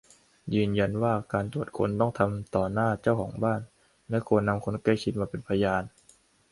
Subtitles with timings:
[0.53, 3.61] ยืนยันว่าการตรวจค้นต้องทำต่อหน้าเจ้าของบ้าน
[4.09, 5.83] และควรนำคนใกล้ชิดมาเป็นพยาน